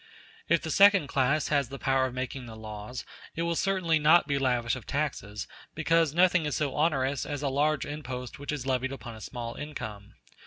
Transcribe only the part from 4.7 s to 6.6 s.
of taxes, because nothing is